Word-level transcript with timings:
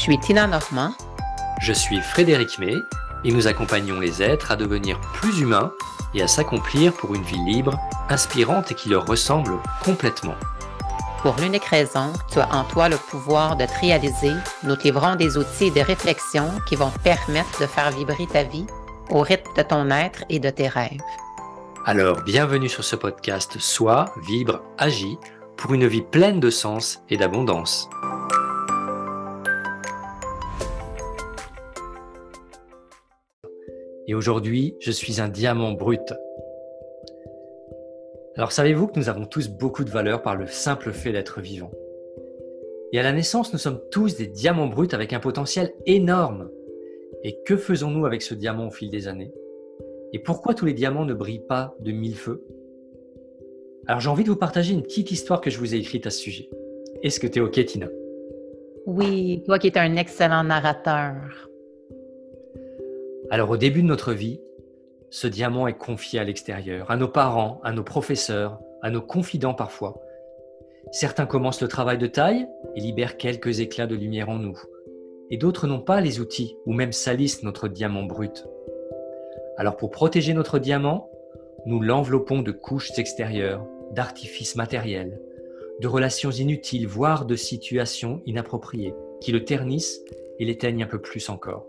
suis 0.00 0.18
Tina 0.18 0.46
Normand? 0.46 0.94
Je 1.60 1.74
suis 1.74 2.00
Frédéric 2.00 2.58
May 2.58 2.74
et 3.22 3.32
nous 3.32 3.46
accompagnons 3.46 4.00
les 4.00 4.22
êtres 4.22 4.50
à 4.50 4.56
devenir 4.56 4.98
plus 5.12 5.40
humains 5.40 5.72
et 6.14 6.22
à 6.22 6.26
s'accomplir 6.26 6.94
pour 6.94 7.14
une 7.14 7.22
vie 7.22 7.44
libre, 7.44 7.78
inspirante 8.08 8.72
et 8.72 8.74
qui 8.74 8.88
leur 8.88 9.04
ressemble 9.04 9.58
complètement. 9.84 10.36
Pour 11.20 11.36
l'unique 11.36 11.66
raison, 11.66 12.14
tu 12.32 12.38
as 12.38 12.50
en 12.50 12.64
toi 12.64 12.88
le 12.88 12.96
pouvoir 12.96 13.56
de 13.56 13.66
te 13.66 13.78
réaliser, 13.78 14.32
nous 14.62 14.74
te 14.74 14.84
livrons 14.84 15.16
des 15.16 15.36
outils 15.36 15.66
et 15.66 15.70
des 15.70 15.82
réflexions 15.82 16.50
qui 16.66 16.76
vont 16.76 16.88
te 16.88 16.98
permettre 17.00 17.60
de 17.60 17.66
faire 17.66 17.90
vibrer 17.90 18.26
ta 18.26 18.42
vie 18.42 18.66
au 19.10 19.20
rythme 19.20 19.50
de 19.54 19.62
ton 19.62 19.90
être 19.90 20.24
et 20.30 20.38
de 20.38 20.48
tes 20.48 20.68
rêves. 20.68 21.02
Alors, 21.84 22.22
bienvenue 22.22 22.70
sur 22.70 22.84
ce 22.84 22.96
podcast 22.96 23.58
Sois, 23.58 24.06
vibre, 24.26 24.62
agis 24.78 25.18
pour 25.58 25.74
une 25.74 25.86
vie 25.86 26.00
pleine 26.00 26.40
de 26.40 26.48
sens 26.48 27.02
et 27.10 27.18
d'abondance. 27.18 27.90
Et 34.10 34.14
aujourd'hui, 34.14 34.74
je 34.80 34.90
suis 34.90 35.20
un 35.20 35.28
diamant 35.28 35.70
brut. 35.70 36.12
Alors 38.34 38.50
savez-vous 38.50 38.88
que 38.88 38.98
nous 38.98 39.08
avons 39.08 39.24
tous 39.24 39.48
beaucoup 39.48 39.84
de 39.84 39.90
valeur 39.90 40.20
par 40.22 40.34
le 40.34 40.48
simple 40.48 40.90
fait 40.90 41.12
d'être 41.12 41.40
vivants 41.40 41.70
Et 42.92 42.98
à 42.98 43.04
la 43.04 43.12
naissance, 43.12 43.52
nous 43.52 43.58
sommes 43.60 43.80
tous 43.92 44.16
des 44.16 44.26
diamants 44.26 44.66
bruts 44.66 44.88
avec 44.90 45.12
un 45.12 45.20
potentiel 45.20 45.72
énorme. 45.86 46.50
Et 47.22 47.38
que 47.46 47.56
faisons-nous 47.56 48.04
avec 48.04 48.22
ce 48.22 48.34
diamant 48.34 48.66
au 48.66 48.70
fil 48.72 48.90
des 48.90 49.06
années? 49.06 49.32
Et 50.12 50.18
pourquoi 50.18 50.54
tous 50.54 50.66
les 50.66 50.74
diamants 50.74 51.04
ne 51.04 51.14
brillent 51.14 51.46
pas 51.48 51.76
de 51.78 51.92
mille 51.92 52.16
feux? 52.16 52.44
Alors 53.86 54.00
j'ai 54.00 54.10
envie 54.10 54.24
de 54.24 54.30
vous 54.30 54.34
partager 54.34 54.74
une 54.74 54.82
petite 54.82 55.12
histoire 55.12 55.40
que 55.40 55.50
je 55.50 55.58
vous 55.58 55.72
ai 55.72 55.78
écrite 55.78 56.08
à 56.08 56.10
ce 56.10 56.18
sujet. 56.18 56.50
Est-ce 57.04 57.20
que 57.20 57.28
tu 57.28 57.38
es 57.38 57.42
OK, 57.42 57.64
Tina? 57.64 57.86
Oui, 58.86 59.44
toi 59.46 59.60
qui 59.60 59.68
es 59.68 59.78
un 59.78 59.94
excellent 59.94 60.42
narrateur. 60.42 61.49
Alors 63.32 63.50
au 63.50 63.56
début 63.56 63.82
de 63.82 63.86
notre 63.86 64.12
vie, 64.12 64.40
ce 65.08 65.28
diamant 65.28 65.68
est 65.68 65.78
confié 65.78 66.18
à 66.18 66.24
l'extérieur, 66.24 66.90
à 66.90 66.96
nos 66.96 67.06
parents, 67.06 67.60
à 67.62 67.72
nos 67.72 67.84
professeurs, 67.84 68.58
à 68.82 68.90
nos 68.90 69.00
confidents 69.00 69.54
parfois. 69.54 70.02
Certains 70.90 71.26
commencent 71.26 71.62
le 71.62 71.68
travail 71.68 71.96
de 71.96 72.08
taille 72.08 72.48
et 72.74 72.80
libèrent 72.80 73.16
quelques 73.16 73.60
éclats 73.60 73.86
de 73.86 73.94
lumière 73.94 74.30
en 74.30 74.38
nous. 74.38 74.60
Et 75.30 75.36
d'autres 75.36 75.68
n'ont 75.68 75.80
pas 75.80 76.00
les 76.00 76.18
outils 76.18 76.56
ou 76.66 76.72
même 76.72 76.90
salissent 76.90 77.44
notre 77.44 77.68
diamant 77.68 78.02
brut. 78.02 78.48
Alors 79.56 79.76
pour 79.76 79.92
protéger 79.92 80.34
notre 80.34 80.58
diamant, 80.58 81.08
nous 81.66 81.80
l'enveloppons 81.80 82.42
de 82.42 82.50
couches 82.50 82.98
extérieures, 82.98 83.64
d'artifices 83.92 84.56
matériels, 84.56 85.20
de 85.80 85.86
relations 85.86 86.32
inutiles, 86.32 86.88
voire 86.88 87.26
de 87.26 87.36
situations 87.36 88.22
inappropriées, 88.26 88.94
qui 89.20 89.30
le 89.30 89.44
ternissent 89.44 90.00
et 90.40 90.44
l'éteignent 90.44 90.82
un 90.82 90.88
peu 90.88 91.00
plus 91.00 91.28
encore. 91.28 91.68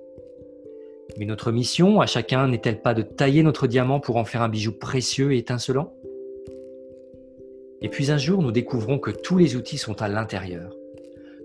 Mais 1.17 1.25
notre 1.25 1.51
mission 1.51 2.01
à 2.01 2.05
chacun 2.05 2.47
n'est-elle 2.47 2.81
pas 2.81 2.93
de 2.93 3.01
tailler 3.01 3.43
notre 3.43 3.67
diamant 3.67 3.99
pour 3.99 4.17
en 4.17 4.25
faire 4.25 4.41
un 4.41 4.49
bijou 4.49 4.71
précieux 4.71 5.33
et 5.33 5.39
étincelant? 5.39 5.93
Et 7.81 7.89
puis 7.89 8.11
un 8.11 8.17
jour, 8.17 8.41
nous 8.41 8.51
découvrons 8.51 8.99
que 8.99 9.11
tous 9.11 9.37
les 9.37 9.55
outils 9.55 9.77
sont 9.77 10.01
à 10.01 10.07
l'intérieur, 10.07 10.75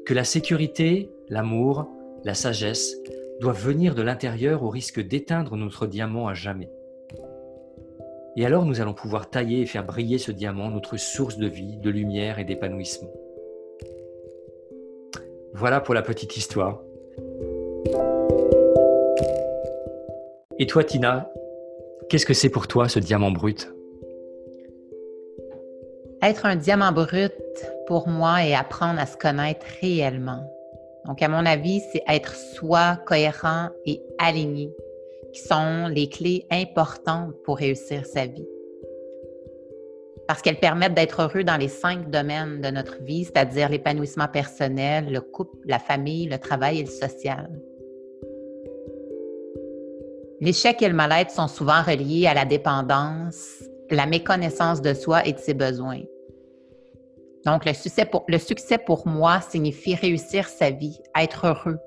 que 0.05 0.15
la 0.15 0.25
sécurité, 0.25 1.11
l'amour, 1.29 1.89
la 2.25 2.35
sagesse 2.35 2.97
doivent 3.41 3.63
venir 3.63 3.95
de 3.95 4.03
l'intérieur 4.03 4.63
au 4.63 4.69
risque 4.69 5.01
d'éteindre 5.01 5.57
notre 5.57 5.87
diamant 5.87 6.29
à 6.29 6.35
jamais. 6.35 6.71
Et 8.37 8.45
alors 8.45 8.67
nous 8.67 8.83
allons 8.83 8.93
pouvoir 8.93 9.31
tailler 9.31 9.63
et 9.63 9.67
faire 9.67 9.87
briller 9.87 10.19
ce 10.19 10.31
diamant, 10.31 10.71
notre 10.71 10.99
source 10.99 11.39
de 11.39 11.47
vie, 11.47 11.79
de 11.79 11.89
lumière 11.89 12.39
et 12.39 12.45
d'épanouissement. 12.45 13.13
Voilà 15.55 15.81
pour 15.81 15.95
la 15.95 16.03
petite 16.03 16.37
histoire. 16.37 16.83
Et 20.59 20.67
toi, 20.67 20.85
Tina, 20.85 21.31
qu'est-ce 22.09 22.25
que 22.25 22.33
c'est 22.33 22.49
pour 22.49 22.67
toi 22.67 22.89
ce 22.89 22.99
diamant 22.99 23.31
brut? 23.31 23.71
Être 26.23 26.47
un 26.47 26.57
diamant 26.57 26.93
brut, 26.93 27.35
pour 27.87 28.09
moi, 28.09 28.43
est 28.43 28.55
apprendre 28.55 28.99
à 28.99 29.05
se 29.05 29.19
connaître 29.19 29.67
réellement. 29.83 30.51
Donc, 31.05 31.23
à 31.23 31.29
mon 31.29 31.45
avis, 31.45 31.83
c'est 31.93 32.03
être 32.09 32.35
soi, 32.35 32.97
cohérent 33.05 33.69
et 33.85 34.01
aligné, 34.19 34.75
qui 35.35 35.43
sont 35.43 35.89
les 35.89 36.09
clés 36.09 36.47
importantes 36.51 37.35
pour 37.45 37.59
réussir 37.59 38.07
sa 38.07 38.25
vie. 38.25 38.49
Parce 40.27 40.41
qu'elles 40.41 40.59
permettent 40.59 40.95
d'être 40.95 41.21
heureux 41.21 41.45
dans 41.45 41.59
les 41.59 41.69
cinq 41.69 42.09
domaines 42.09 42.63
de 42.63 42.71
notre 42.71 43.03
vie, 43.03 43.25
c'est-à-dire 43.25 43.69
l'épanouissement 43.69 44.27
personnel, 44.27 45.13
le 45.13 45.21
couple, 45.21 45.59
la 45.67 45.79
famille, 45.79 46.27
le 46.27 46.39
travail 46.39 46.81
et 46.81 46.85
le 46.85 46.91
social. 46.91 47.51
L'échec 50.41 50.83
et 50.83 50.89
le 50.89 50.95
mal-être 50.95 51.31
sont 51.31 51.49
souvent 51.49 51.83
reliés 51.83 52.27
à 52.27 52.35
la 52.35 52.45
dépendance, 52.45 53.63
la 53.91 54.07
méconnaissance 54.07 54.83
de 54.83 54.93
soi 54.93 55.27
et 55.27 55.33
de 55.33 55.39
ses 55.39 55.55
besoins. 55.55 56.03
Donc, 57.47 57.65
le 57.65 57.73
succès 57.73 58.05
pour, 58.05 58.25
le 58.29 58.39
succès 58.39 58.77
pour 58.77 59.07
moi 59.07 59.41
signifie 59.41 59.95
réussir 59.95 60.49
sa 60.49 60.71
vie, 60.71 61.01
être 61.19 61.47
heureux, 61.47 61.79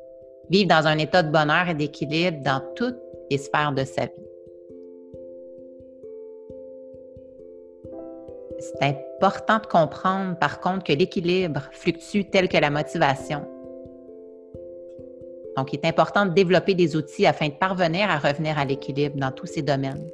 vivre 0.49 0.69
dans 0.69 0.87
un 0.87 0.97
état 0.97 1.21
de 1.21 1.31
bonheur 1.31 1.69
et 1.69 1.75
d'équilibre 1.75 2.41
dans 2.41 2.61
toutes 2.75 2.97
les 3.29 3.37
sphères 3.37 3.73
de 3.73 3.83
sa 3.83 4.05
vie. 4.05 4.11
C'est 8.59 8.97
important 9.21 9.59
de 9.59 9.67
comprendre, 9.67 10.37
par 10.39 10.59
contre, 10.59 10.85
que 10.85 10.93
l'équilibre 10.93 11.61
fluctue 11.71 12.23
tel 12.31 12.49
que 12.49 12.57
la 12.57 12.69
motivation. 12.69 13.45
Donc, 15.59 15.73
il 15.73 15.79
est 15.83 15.85
important 15.85 16.25
de 16.25 16.31
développer 16.31 16.73
des 16.73 16.95
outils 16.95 17.25
afin 17.25 17.49
de 17.49 17.53
parvenir 17.53 18.09
à 18.09 18.17
revenir 18.17 18.57
à 18.57 18.63
l'équilibre 18.63 19.17
dans 19.17 19.33
tous 19.33 19.45
ces 19.45 19.61
domaines. 19.61 20.09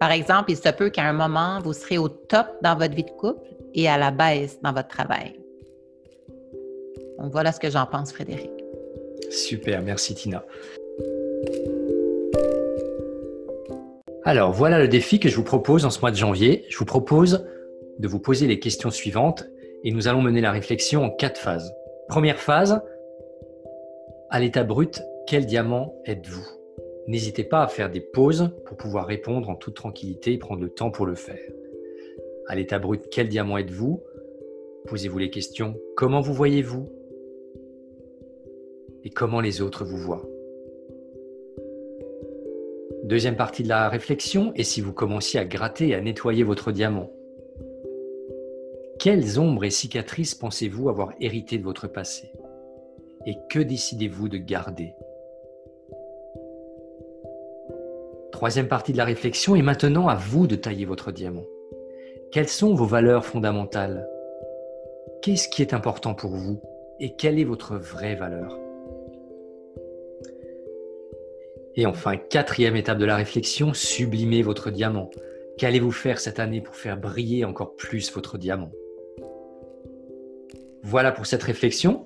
Par 0.00 0.10
exemple, 0.12 0.50
il 0.50 0.56
se 0.56 0.70
peut 0.70 0.88
qu'à 0.88 1.02
un 1.02 1.12
moment, 1.12 1.60
vous 1.62 1.74
serez 1.74 1.98
au 1.98 2.08
top 2.08 2.46
dans 2.62 2.74
votre 2.74 2.94
vie 2.94 3.04
de 3.04 3.10
couple 3.10 3.46
et 3.74 3.86
à 3.86 3.98
la 3.98 4.10
baisse 4.10 4.58
dans 4.62 4.72
votre 4.72 4.88
travail. 4.88 5.38
Donc, 7.18 7.32
voilà 7.32 7.52
ce 7.52 7.60
que 7.60 7.68
j'en 7.68 7.84
pense, 7.84 8.14
Frédéric. 8.14 8.50
Super, 9.28 9.82
merci 9.82 10.14
Tina. 10.14 10.42
Alors, 14.24 14.52
voilà 14.52 14.78
le 14.78 14.88
défi 14.88 15.20
que 15.20 15.28
je 15.28 15.36
vous 15.36 15.44
propose 15.44 15.84
en 15.84 15.90
ce 15.90 16.00
mois 16.00 16.10
de 16.10 16.16
janvier. 16.16 16.64
Je 16.70 16.78
vous 16.78 16.86
propose 16.86 17.46
de 17.98 18.08
vous 18.08 18.20
poser 18.20 18.46
les 18.46 18.58
questions 18.58 18.90
suivantes 18.90 19.44
et 19.84 19.90
nous 19.90 20.08
allons 20.08 20.22
mener 20.22 20.40
la 20.40 20.50
réflexion 20.50 21.04
en 21.04 21.10
quatre 21.10 21.38
phases. 21.38 21.70
Première 22.08 22.38
phase, 22.38 22.80
à 24.28 24.40
l'état 24.40 24.64
brut, 24.64 25.02
quel 25.26 25.46
diamant 25.46 25.94
êtes-vous? 26.04 26.46
N'hésitez 27.06 27.44
pas 27.44 27.62
à 27.62 27.68
faire 27.68 27.90
des 27.90 28.00
pauses 28.00 28.50
pour 28.64 28.76
pouvoir 28.76 29.06
répondre 29.06 29.48
en 29.48 29.54
toute 29.54 29.76
tranquillité 29.76 30.32
et 30.32 30.38
prendre 30.38 30.62
le 30.62 30.70
temps 30.70 30.90
pour 30.90 31.06
le 31.06 31.14
faire. 31.14 31.38
À 32.48 32.56
l'état 32.56 32.78
brut, 32.78 33.08
quel 33.10 33.28
diamant 33.28 33.58
êtes-vous? 33.58 34.02
Posez-vous 34.86 35.18
les 35.18 35.30
questions. 35.30 35.76
Comment 35.96 36.20
vous 36.20 36.34
voyez-vous? 36.34 36.88
Et 39.04 39.10
comment 39.10 39.40
les 39.40 39.62
autres 39.62 39.84
vous 39.84 39.96
voient? 39.96 40.28
Deuxième 43.04 43.36
partie 43.36 43.62
de 43.62 43.68
la 43.68 43.88
réflexion, 43.88 44.52
et 44.56 44.64
si 44.64 44.80
vous 44.80 44.92
commenciez 44.92 45.38
à 45.38 45.44
gratter 45.44 45.88
et 45.88 45.94
à 45.94 46.00
nettoyer 46.00 46.42
votre 46.42 46.72
diamant? 46.72 47.12
Quelles 48.98 49.38
ombres 49.38 49.64
et 49.64 49.70
cicatrices 49.70 50.34
pensez-vous 50.34 50.88
avoir 50.88 51.12
hérité 51.20 51.58
de 51.58 51.62
votre 51.62 51.86
passé? 51.86 52.32
Et 53.26 53.36
que 53.50 53.58
décidez-vous 53.58 54.28
de 54.28 54.38
garder? 54.38 54.94
Troisième 58.32 58.68
partie 58.68 58.92
de 58.92 58.98
la 58.98 59.04
réflexion 59.04 59.56
est 59.56 59.62
maintenant 59.62 60.08
à 60.08 60.14
vous 60.14 60.46
de 60.46 60.56
tailler 60.56 60.84
votre 60.84 61.10
diamant. 61.10 61.44
Quelles 62.30 62.48
sont 62.48 62.74
vos 62.74 62.86
valeurs 62.86 63.24
fondamentales? 63.24 64.08
Qu'est-ce 65.22 65.48
qui 65.48 65.62
est 65.62 65.74
important 65.74 66.14
pour 66.14 66.30
vous? 66.30 66.60
Et 67.00 67.14
quelle 67.16 67.38
est 67.38 67.44
votre 67.44 67.76
vraie 67.76 68.14
valeur? 68.14 68.58
Et 71.74 71.86
enfin, 71.86 72.16
quatrième 72.16 72.76
étape 72.76 72.98
de 72.98 73.04
la 73.04 73.16
réflexion, 73.16 73.74
sublimez 73.74 74.42
votre 74.42 74.70
diamant. 74.70 75.10
Qu'allez-vous 75.58 75.92
faire 75.92 76.20
cette 76.20 76.38
année 76.38 76.60
pour 76.60 76.74
faire 76.74 76.96
briller 76.96 77.44
encore 77.44 77.74
plus 77.74 78.12
votre 78.12 78.38
diamant? 78.38 78.70
Voilà 80.82 81.10
pour 81.10 81.26
cette 81.26 81.42
réflexion. 81.42 82.04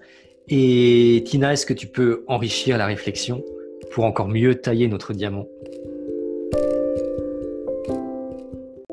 Et 0.53 1.23
Tina, 1.27 1.53
est-ce 1.53 1.65
que 1.65 1.73
tu 1.73 1.87
peux 1.87 2.25
enrichir 2.27 2.77
la 2.77 2.87
réflexion 2.87 3.45
pour 3.93 4.05
encore 4.05 4.27
mieux 4.27 4.57
tailler 4.57 4.89
notre 4.89 5.13
diamant? 5.13 5.47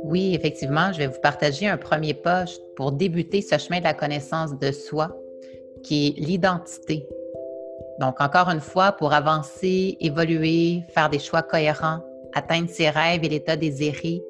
Oui, 0.03 0.35
effectivement, 0.35 0.93
je 0.93 0.99
vais 0.99 1.07
vous 1.07 1.19
partager 1.19 1.67
un 1.67 1.77
premier 1.77 2.13
pas 2.13 2.45
pour 2.75 2.91
débuter 2.91 3.41
ce 3.41 3.57
chemin 3.57 3.79
de 3.79 3.85
la 3.85 3.95
connaissance 3.95 4.57
de 4.59 4.71
soi, 4.71 5.19
qui 5.81 6.09
est 6.09 6.19
l'identité. 6.19 7.07
Donc, 7.99 8.21
encore 8.21 8.49
une 8.49 8.61
fois, 8.61 8.91
pour 8.91 9.13
avancer, 9.13 9.97
évoluer, 9.99 10.83
faire 10.93 11.09
des 11.09 11.17
choix 11.17 11.41
cohérents, 11.41 12.05
atteindre 12.35 12.69
ses 12.69 12.91
rêves 12.91 13.23
et 13.23 13.29
l'état 13.29 13.55
désiré, 13.55 14.21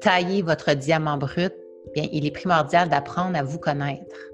tailler 0.00 0.42
votre 0.42 0.72
diamant 0.74 1.18
brut, 1.18 1.52
bien, 1.94 2.06
il 2.12 2.24
est 2.26 2.30
primordial 2.30 2.88
d'apprendre 2.88 3.36
à 3.36 3.42
vous 3.42 3.58
connaître. 3.58 4.31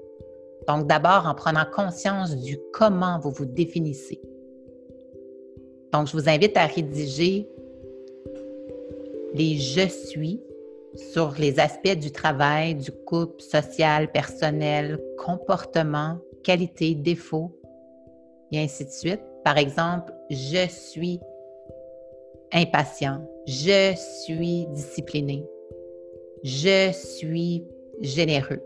Donc, 0.69 0.85
d'abord, 0.85 1.25
en 1.25 1.33
prenant 1.33 1.65
conscience 1.65 2.35
du 2.35 2.59
comment 2.71 3.17
vous 3.17 3.31
vous 3.31 3.47
définissez. 3.47 4.21
Donc, 5.91 6.05
je 6.05 6.13
vous 6.13 6.29
invite 6.29 6.55
à 6.57 6.67
rédiger 6.67 7.49
les 9.33 9.55
je 9.55 9.89
suis 9.89 10.39
sur 10.95 11.33
les 11.39 11.59
aspects 11.59 11.97
du 11.97 12.11
travail, 12.11 12.75
du 12.75 12.91
couple, 12.91 13.41
social, 13.41 14.11
personnel, 14.11 15.01
comportement, 15.17 16.19
qualité, 16.43 16.93
défaut, 16.93 17.51
et 18.51 18.59
ainsi 18.59 18.85
de 18.85 18.91
suite. 18.91 19.21
Par 19.43 19.57
exemple, 19.57 20.13
je 20.29 20.67
suis 20.69 21.19
impatient, 22.53 23.27
je 23.47 23.95
suis 24.23 24.67
discipliné, 24.67 25.43
je 26.43 26.91
suis 26.91 27.65
généreux. 28.01 28.61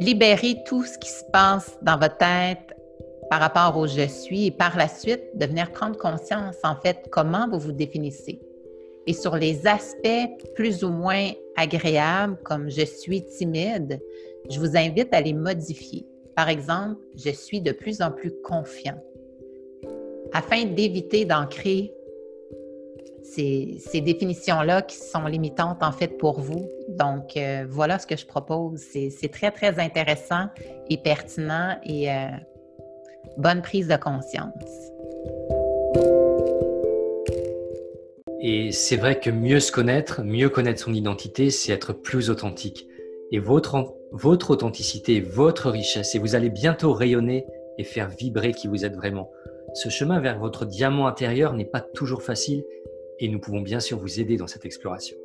Libérer 0.00 0.62
tout 0.66 0.84
ce 0.84 0.98
qui 0.98 1.10
se 1.10 1.24
passe 1.32 1.78
dans 1.82 1.98
votre 1.98 2.16
tête 2.18 2.74
par 3.30 3.40
rapport 3.40 3.76
au 3.76 3.86
je 3.86 4.06
suis 4.06 4.46
et 4.46 4.50
par 4.50 4.76
la 4.76 4.88
suite 4.88 5.24
de 5.34 5.46
venir 5.46 5.70
prendre 5.70 5.98
conscience 5.98 6.56
en 6.64 6.76
fait 6.76 7.08
comment 7.10 7.48
vous 7.48 7.58
vous 7.58 7.72
définissez. 7.72 8.40
Et 9.06 9.12
sur 9.12 9.36
les 9.36 9.66
aspects 9.66 10.28
plus 10.54 10.84
ou 10.84 10.90
moins 10.90 11.30
agréables 11.56 12.38
comme 12.44 12.70
je 12.70 12.84
suis 12.84 13.24
timide, 13.24 14.00
je 14.50 14.58
vous 14.58 14.76
invite 14.76 15.12
à 15.12 15.20
les 15.20 15.32
modifier. 15.32 16.06
Par 16.36 16.48
exemple, 16.48 17.00
je 17.16 17.30
suis 17.30 17.60
de 17.60 17.72
plus 17.72 18.00
en 18.00 18.10
plus 18.10 18.32
confiant. 18.42 19.02
Afin 20.32 20.64
d'éviter 20.64 21.24
d'ancrer 21.24 21.92
ces, 23.78 24.00
définitions-là 24.00 24.82
qui 24.82 24.96
sont 24.96 25.24
limitantes 25.24 25.82
en 25.82 25.92
fait 25.92 26.18
pour 26.18 26.40
vous. 26.40 26.70
Donc, 26.88 27.36
euh, 27.36 27.66
voilà 27.68 27.98
ce 27.98 28.06
que 28.06 28.16
je 28.16 28.26
propose. 28.26 28.80
C'est 28.80 29.30
très, 29.32 29.50
très 29.50 29.78
intéressant 29.78 30.46
et 30.88 30.96
pertinent 30.96 31.76
et 31.84 32.10
euh, 32.10 32.26
bonne 33.36 33.62
prise 33.62 33.88
de 33.88 33.96
conscience. 33.96 34.52
Et 38.40 38.70
c'est 38.72 38.96
vrai 38.96 39.18
que 39.18 39.30
mieux 39.30 39.60
se 39.60 39.72
connaître, 39.72 40.22
mieux 40.22 40.48
connaître 40.48 40.80
son 40.80 40.94
identité, 40.94 41.50
c'est 41.50 41.72
être 41.72 41.92
plus 41.92 42.30
authentique. 42.30 42.86
Et 43.30 43.38
votre, 43.38 43.94
votre 44.12 44.50
authenticité 44.50 45.20
votre 45.20 45.70
richesse. 45.70 46.14
Et 46.14 46.18
vous 46.18 46.34
allez 46.34 46.48
bientôt 46.48 46.92
rayonner 46.92 47.46
et 47.78 47.84
faire 47.84 48.08
vibrer 48.08 48.52
qui 48.52 48.68
vous 48.68 48.84
êtes 48.84 48.94
vraiment. 48.94 49.30
Ce 49.74 49.90
chemin 49.90 50.18
vers 50.18 50.38
votre 50.38 50.64
diamant 50.64 51.06
intérieur 51.06 51.52
n'est 51.52 51.64
pas 51.64 51.80
toujours 51.80 52.22
facile 52.22 52.64
et 53.20 53.28
nous 53.28 53.38
pouvons 53.38 53.60
bien 53.60 53.80
sûr 53.80 53.98
vous 53.98 54.20
aider 54.20 54.36
dans 54.36 54.46
cette 54.46 54.64
exploration. 54.64 55.16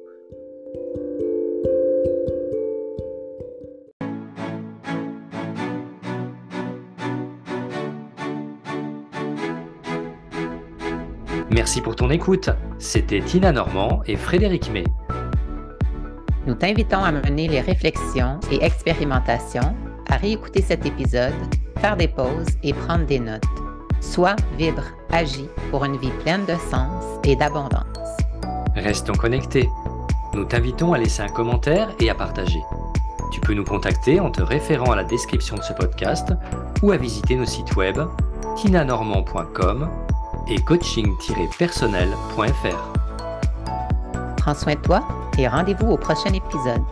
Merci 11.52 11.82
pour 11.82 11.96
ton 11.96 12.10
écoute. 12.10 12.50
C'était 12.80 13.22
Tina 13.22 13.52
Normand 13.52 14.02
et 14.08 14.16
Frédéric 14.16 14.72
May. 14.72 14.86
Nous 16.48 16.56
t'invitons 16.56 17.04
à 17.04 17.12
mener 17.12 17.48
les 17.48 17.62
réflexions 17.62 18.40
et 18.52 18.64
expérimentations, 18.64 19.76
à 20.10 20.18
réécouter 20.18 20.62
cet 20.64 20.86
épisode, 20.86 21.34
faire 21.78 21.96
des 21.96 22.08
pauses 22.08 22.48
et 22.64 22.74
prendre 22.74 23.06
des 23.06 23.20
notes. 23.20 23.44
Sois, 24.04 24.36
vibre, 24.58 24.84
agis 25.12 25.50
pour 25.72 25.86
une 25.86 25.98
vie 25.98 26.12
pleine 26.22 26.46
de 26.46 26.56
sens 26.70 27.04
et 27.24 27.36
d'abondance. 27.36 27.84
Restons 28.76 29.14
connectés. 29.14 29.70
Nous 30.34 30.46
t'invitons 30.46 30.94
à 30.94 30.98
laisser 30.98 31.22
un 31.22 31.30
commentaire 31.30 31.90
et 32.00 32.10
à 32.10 32.16
partager. 32.16 32.62
Tu 33.32 33.40
peux 33.40 33.54
nous 33.54 33.64
contacter 33.64 34.20
en 34.20 34.30
te 34.30 34.42
référant 34.42 34.92
à 34.92 34.98
la 34.98 35.06
description 35.06 35.56
de 35.56 35.64
ce 35.64 35.74
podcast 35.74 36.34
ou 36.84 36.92
à 36.92 36.98
visiter 36.98 37.36
nos 37.36 37.46
sites 37.46 37.76
web 37.76 37.98
tinanormand.com 38.58 39.90
et 40.48 40.62
coaching-personnel.fr. 40.62 42.94
Prends 44.38 44.54
soin 44.54 44.76
de 44.76 44.82
toi 44.82 45.02
et 45.38 45.48
rendez-vous 45.48 45.88
au 45.88 45.98
prochain 45.98 46.34
épisode. 46.34 46.84